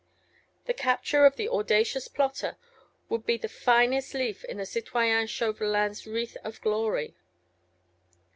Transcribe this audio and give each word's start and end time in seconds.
The 0.65 0.73
capture 0.73 1.27
of 1.27 1.35
the 1.35 1.47
audacious 1.47 2.07
plotter 2.07 2.57
would 3.07 3.23
be 3.23 3.37
the 3.37 3.47
finest 3.47 4.15
leaf 4.15 4.43
in 4.45 4.57
Citoyen 4.65 5.27
Chauvelin's 5.27 6.07
wreath 6.07 6.37
of 6.43 6.59
glory. 6.61 7.13